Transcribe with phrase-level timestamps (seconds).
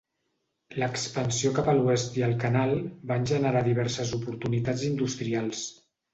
[0.77, 2.73] L"expansió cap a l"oest i el canal
[3.13, 5.63] van generar diverses oportunitats industrials.